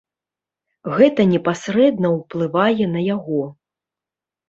[0.97, 3.41] Гэта непасрэдна ўплывае на яго.